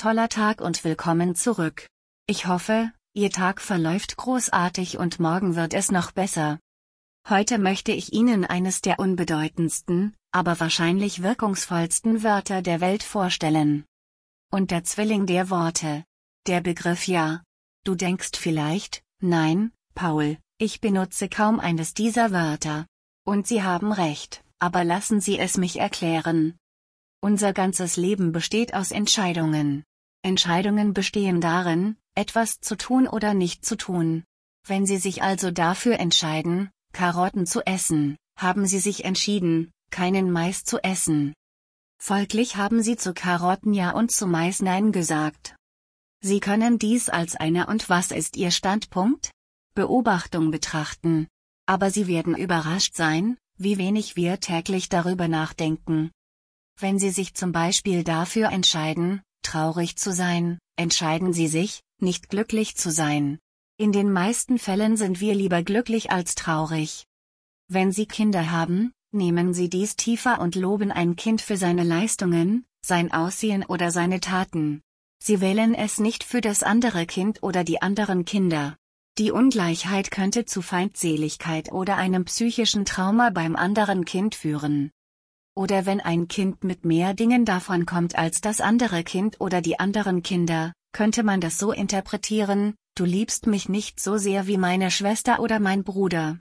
[0.00, 1.86] toller Tag und willkommen zurück.
[2.26, 6.58] Ich hoffe, Ihr Tag verläuft großartig und morgen wird es noch besser.
[7.28, 13.84] Heute möchte ich Ihnen eines der unbedeutendsten, aber wahrscheinlich wirkungsvollsten Wörter der Welt vorstellen.
[14.50, 16.04] Und der Zwilling der Worte.
[16.46, 17.42] Der Begriff Ja.
[17.84, 22.86] Du denkst vielleicht, nein, Paul, ich benutze kaum eines dieser Wörter.
[23.26, 26.56] Und Sie haben recht, aber lassen Sie es mich erklären.
[27.22, 29.84] Unser ganzes Leben besteht aus Entscheidungen.
[30.22, 34.24] Entscheidungen bestehen darin, etwas zu tun oder nicht zu tun.
[34.66, 40.64] Wenn Sie sich also dafür entscheiden, Karotten zu essen, haben Sie sich entschieden, keinen Mais
[40.64, 41.34] zu essen.
[41.98, 45.56] Folglich haben Sie zu Karotten Ja und zu Mais Nein gesagt.
[46.22, 49.30] Sie können dies als eine und was ist Ihr Standpunkt?
[49.74, 51.28] Beobachtung betrachten.
[51.66, 56.10] Aber Sie werden überrascht sein, wie wenig wir täglich darüber nachdenken.
[56.78, 62.76] Wenn Sie sich zum Beispiel dafür entscheiden, traurig zu sein, entscheiden Sie sich, nicht glücklich
[62.76, 63.38] zu sein.
[63.76, 67.06] In den meisten Fällen sind wir lieber glücklich als traurig.
[67.68, 72.64] Wenn Sie Kinder haben, nehmen Sie dies tiefer und loben ein Kind für seine Leistungen,
[72.84, 74.82] sein Aussehen oder seine Taten.
[75.22, 78.76] Sie wählen es nicht für das andere Kind oder die anderen Kinder.
[79.18, 84.90] Die Ungleichheit könnte zu Feindseligkeit oder einem psychischen Trauma beim anderen Kind führen.
[85.56, 89.78] Oder wenn ein Kind mit mehr Dingen davon kommt als das andere Kind oder die
[89.78, 94.90] anderen Kinder, könnte man das so interpretieren, du liebst mich nicht so sehr wie meine
[94.90, 96.38] Schwester oder mein Bruder.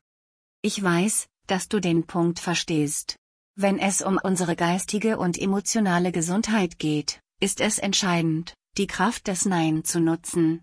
[0.61, 3.15] Ich weiß, dass du den Punkt verstehst.
[3.55, 9.45] Wenn es um unsere geistige und emotionale Gesundheit geht, ist es entscheidend, die Kraft des
[9.45, 10.61] Nein zu nutzen.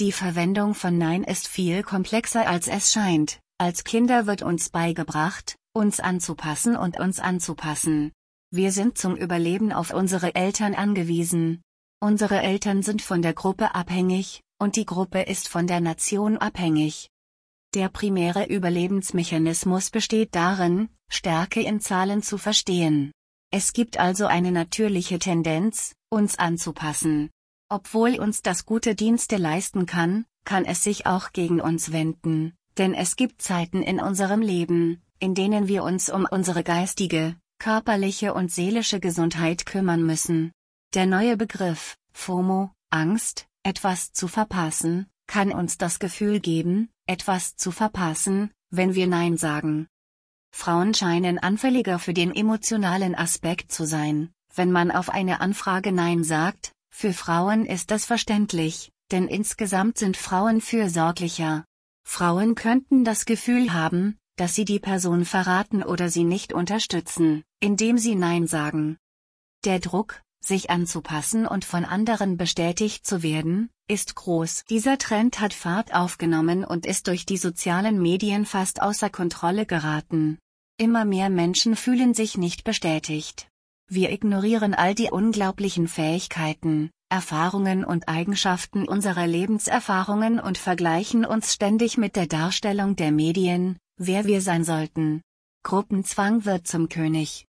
[0.00, 3.40] Die Verwendung von Nein ist viel komplexer als es scheint.
[3.58, 8.12] Als Kinder wird uns beigebracht, uns anzupassen und uns anzupassen.
[8.50, 11.62] Wir sind zum Überleben auf unsere Eltern angewiesen,
[12.00, 17.10] Unsere Eltern sind von der Gruppe abhängig, und die Gruppe ist von der Nation abhängig.
[17.74, 23.10] Der primäre Überlebensmechanismus besteht darin, Stärke in Zahlen zu verstehen.
[23.50, 27.30] Es gibt also eine natürliche Tendenz, uns anzupassen.
[27.68, 32.94] Obwohl uns das gute Dienste leisten kann, kann es sich auch gegen uns wenden, denn
[32.94, 38.50] es gibt Zeiten in unserem Leben, in denen wir uns um unsere geistige, körperliche und
[38.50, 40.52] seelische Gesundheit kümmern müssen.
[40.94, 47.70] Der neue Begriff, FOMO, Angst, etwas zu verpassen, kann uns das Gefühl geben, etwas zu
[47.70, 49.88] verpassen, wenn wir Nein sagen.
[50.50, 56.24] Frauen scheinen anfälliger für den emotionalen Aspekt zu sein, wenn man auf eine Anfrage Nein
[56.24, 61.64] sagt, für Frauen ist das verständlich, denn insgesamt sind Frauen fürsorglicher.
[62.04, 67.98] Frauen könnten das Gefühl haben, dass sie die Person verraten oder sie nicht unterstützen, indem
[67.98, 68.96] sie Nein sagen.
[69.64, 74.64] Der Druck, sich anzupassen und von anderen bestätigt zu werden, ist groß.
[74.70, 80.38] Dieser Trend hat Fahrt aufgenommen und ist durch die sozialen Medien fast außer Kontrolle geraten.
[80.78, 83.48] Immer mehr Menschen fühlen sich nicht bestätigt.
[83.90, 91.96] Wir ignorieren all die unglaublichen Fähigkeiten, Erfahrungen und Eigenschaften unserer Lebenserfahrungen und vergleichen uns ständig
[91.96, 95.20] mit der Darstellung der Medien, wer wir sein sollten.
[95.64, 97.44] Gruppenzwang wird zum König.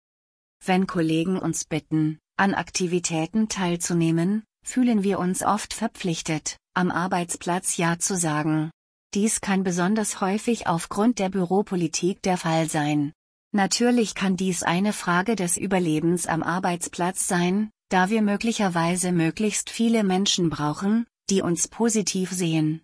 [0.65, 7.97] Wenn Kollegen uns bitten, an Aktivitäten teilzunehmen, fühlen wir uns oft verpflichtet, am Arbeitsplatz Ja
[7.97, 8.71] zu sagen.
[9.13, 13.13] Dies kann besonders häufig aufgrund der Büropolitik der Fall sein.
[13.51, 20.03] Natürlich kann dies eine Frage des Überlebens am Arbeitsplatz sein, da wir möglicherweise möglichst viele
[20.03, 22.81] Menschen brauchen, die uns positiv sehen.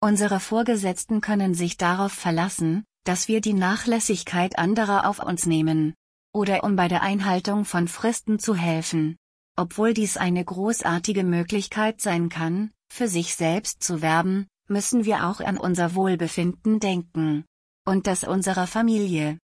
[0.00, 5.94] Unsere Vorgesetzten können sich darauf verlassen, dass wir die Nachlässigkeit anderer auf uns nehmen
[6.32, 9.16] oder um bei der Einhaltung von Fristen zu helfen.
[9.56, 15.40] Obwohl dies eine großartige Möglichkeit sein kann, für sich selbst zu werben, müssen wir auch
[15.40, 17.44] an unser Wohlbefinden denken.
[17.84, 19.38] Und das unserer Familie.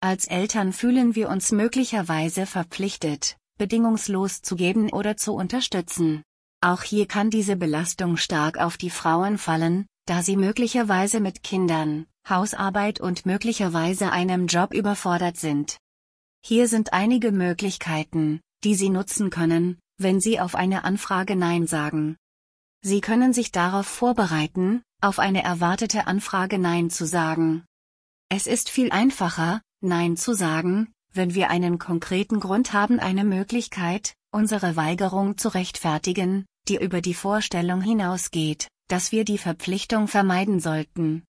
[0.00, 6.22] Als Eltern fühlen wir uns möglicherweise verpflichtet, bedingungslos zu geben oder zu unterstützen.
[6.62, 12.04] Auch hier kann diese Belastung stark auf die Frauen fallen, da sie möglicherweise mit Kindern,
[12.28, 15.78] Hausarbeit und möglicherweise einem Job überfordert sind.
[16.44, 22.16] Hier sind einige Möglichkeiten, die Sie nutzen können, wenn Sie auf eine Anfrage Nein sagen.
[22.82, 27.64] Sie können sich darauf vorbereiten, auf eine erwartete Anfrage Nein zu sagen.
[28.28, 34.14] Es ist viel einfacher, Nein zu sagen, wenn wir einen konkreten Grund haben, eine Möglichkeit,
[34.32, 41.22] unsere Weigerung zu rechtfertigen, die über die Vorstellung hinausgeht, dass wir die Verpflichtung vermeiden sollten.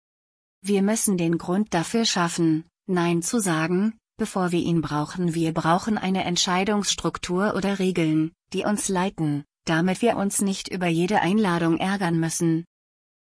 [0.62, 5.34] Wir müssen den Grund dafür schaffen, Nein zu sagen, bevor wir ihn brauchen.
[5.34, 11.20] Wir brauchen eine Entscheidungsstruktur oder Regeln, die uns leiten, damit wir uns nicht über jede
[11.20, 12.64] Einladung ärgern müssen.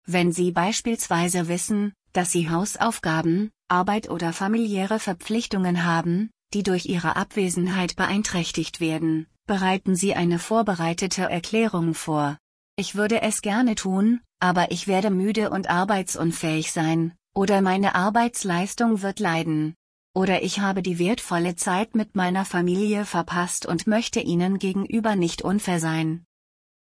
[0.06, 7.16] Wenn Sie beispielsweise wissen, dass Sie Hausaufgaben, Arbeit oder familiäre Verpflichtungen haben, die durch Ihre
[7.16, 12.38] Abwesenheit beeinträchtigt werden, bereiten Sie eine vorbereitete Erklärung vor.
[12.76, 19.02] Ich würde es gerne tun, aber ich werde müde und arbeitsunfähig sein, oder meine Arbeitsleistung
[19.02, 19.74] wird leiden.
[20.14, 25.42] Oder ich habe die wertvolle Zeit mit meiner Familie verpasst und möchte ihnen gegenüber nicht
[25.42, 26.24] unfair sein.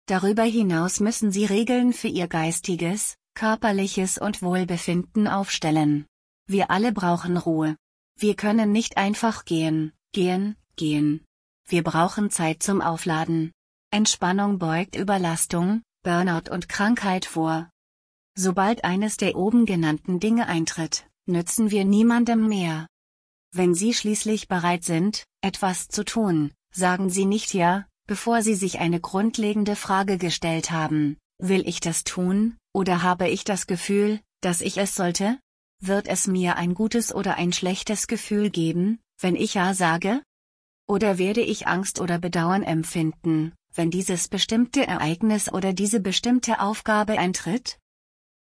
[0.05, 6.06] Darüber hinaus müssen Sie Regeln für Ihr geistiges, körperliches und Wohlbefinden aufstellen.
[6.45, 7.75] Wir alle brauchen Ruhe.
[8.15, 11.25] Wir können nicht einfach gehen, gehen, gehen.
[11.65, 13.51] Wir brauchen Zeit zum Aufladen.
[13.91, 17.69] Entspannung beugt Überlastung, Burnout und Krankheit vor.
[18.35, 22.88] Sobald eines der oben genannten Dinge eintritt, nützen wir niemandem mehr.
[23.53, 28.79] Wenn Sie schließlich bereit sind, etwas zu tun, sagen Sie nicht ja, bevor Sie sich
[28.79, 34.59] eine grundlegende Frage gestellt haben, will ich das tun, oder habe ich das Gefühl, dass
[34.59, 35.39] ich es sollte?
[35.79, 40.21] Wird es mir ein gutes oder ein schlechtes Gefühl geben, wenn ich ja sage?
[40.85, 47.17] Oder werde ich Angst oder Bedauern empfinden, wenn dieses bestimmte Ereignis oder diese bestimmte Aufgabe
[47.17, 47.79] eintritt?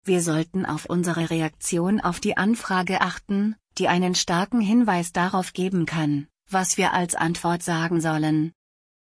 [0.04, 5.86] Wir sollten auf unsere Reaktion auf die Anfrage achten, die einen starken Hinweis darauf geben
[5.86, 8.52] kann, was wir als Antwort sagen sollen.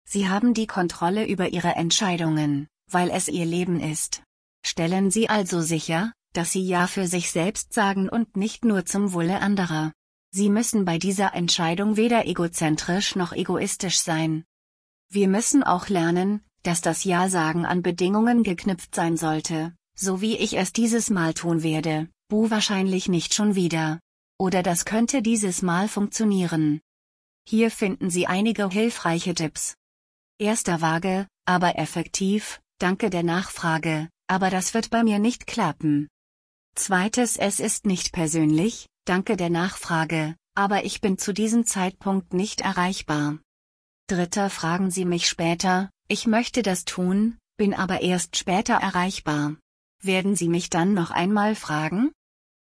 [0.05, 4.23] Sie haben die Kontrolle über Ihre Entscheidungen, weil es Ihr Leben ist.
[4.67, 9.13] Stellen Sie also sicher, dass Sie Ja für sich selbst sagen und nicht nur zum
[9.13, 9.93] Wohle anderer.
[10.33, 14.45] Sie müssen bei dieser Entscheidung weder egozentrisch noch egoistisch sein.
[15.13, 20.57] Wir müssen auch lernen, dass das Ja-Sagen an Bedingungen geknüpft sein sollte, so wie ich
[20.57, 23.99] es dieses Mal tun werde, Bu wahrscheinlich nicht schon wieder.
[24.39, 26.81] Oder das könnte dieses Mal funktionieren.
[27.45, 29.75] Hier finden Sie einige hilfreiche Tipps.
[30.39, 36.09] Erster vage, aber effektiv, danke der Nachfrage, aber das wird bei mir nicht klappen.
[36.77, 42.61] Zweites es ist nicht persönlich, danke der Nachfrage, aber ich bin zu diesem Zeitpunkt nicht
[42.61, 43.41] erreichbar.
[44.11, 49.55] Dritter fragen Sie mich später, ich möchte das tun, bin aber erst später erreichbar.
[50.03, 52.11] Werden Sie mich dann noch einmal fragen?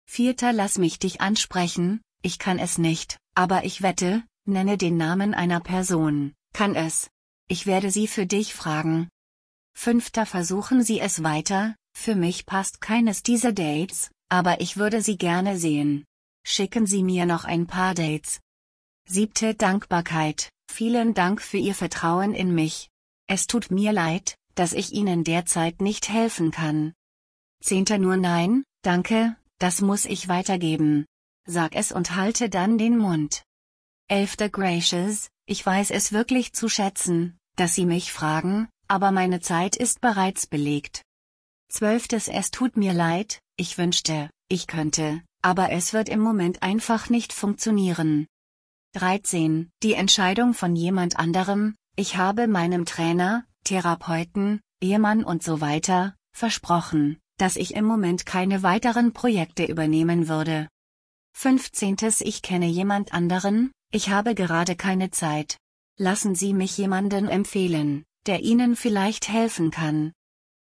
[0.06, 5.33] Vierter lass mich dich ansprechen, ich kann es nicht, aber ich wette, nenne den Namen
[5.33, 7.09] einer Person, kann es.
[7.47, 9.07] Ich werde sie für dich fragen.
[9.74, 15.18] Fünfter versuchen Sie es weiter, für mich passt keines dieser Dates, aber ich würde sie
[15.18, 16.03] gerne sehen.
[16.45, 18.42] Schicken Sie mir noch ein paar Dates.
[19.07, 20.50] Siebte Dankbarkeit.
[20.79, 22.89] Vielen Dank für Ihr Vertrauen in mich.
[23.27, 26.93] Es tut mir leid, dass ich Ihnen derzeit nicht helfen kann.
[27.61, 31.05] Zehnter nur Nein, danke, das muss ich weitergeben.
[31.45, 33.43] Sag es und halte dann den Mund.
[34.07, 39.75] Elfter Gracious, ich weiß es wirklich zu schätzen, dass Sie mich fragen, aber meine Zeit
[39.75, 41.01] ist bereits belegt.
[41.67, 47.09] Zwölftes Es tut mir leid, ich wünschte, ich könnte, aber es wird im Moment einfach
[47.09, 48.27] nicht funktionieren.
[48.94, 49.69] 13.
[49.83, 57.19] Die Entscheidung von jemand anderem, ich habe meinem Trainer, Therapeuten, Ehemann und so weiter, versprochen,
[57.38, 60.68] dass ich im Moment keine weiteren Projekte übernehmen würde.
[61.33, 61.97] 15.
[62.21, 65.59] Ich kenne jemand anderen, ich habe gerade keine Zeit.
[66.00, 70.13] Lassen Sie mich jemanden empfehlen, der Ihnen vielleicht helfen kann.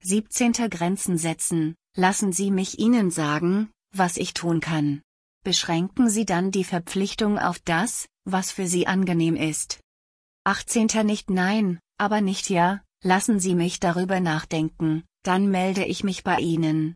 [0.03, 0.51] 17.
[0.69, 5.01] Grenzen setzen, lassen Sie mich Ihnen sagen, was ich tun kann.
[5.43, 9.79] Beschränken Sie dann die Verpflichtung auf das, was für Sie angenehm ist.
[10.43, 10.87] 18.
[11.03, 16.37] Nicht Nein, aber nicht Ja, lassen Sie mich darüber nachdenken, dann melde ich mich bei
[16.37, 16.93] Ihnen.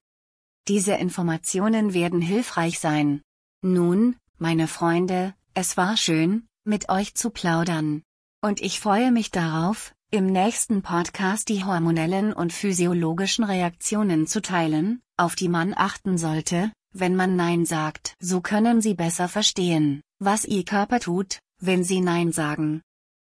[0.67, 3.21] Diese Informationen werden hilfreich sein.
[3.63, 8.03] Nun, meine Freunde, es war schön, mit euch zu plaudern.
[8.41, 15.01] Und ich freue mich darauf, im nächsten Podcast die hormonellen und physiologischen Reaktionen zu teilen,
[15.17, 18.15] auf die man achten sollte, wenn man Nein sagt.
[18.19, 22.81] So können Sie besser verstehen, was Ihr Körper tut, wenn Sie Nein sagen.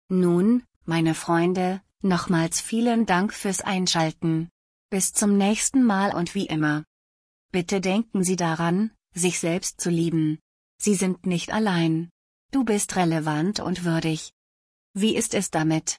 [0.09, 4.49] Nun, meine Freunde, nochmals vielen Dank fürs Einschalten.
[4.89, 6.83] Bis zum nächsten Mal und wie immer.
[7.51, 10.39] Bitte denken Sie daran, sich selbst zu lieben.
[10.79, 12.09] Sie sind nicht allein.
[12.51, 14.31] Du bist relevant und würdig.
[14.93, 15.95] Wie ist es damit?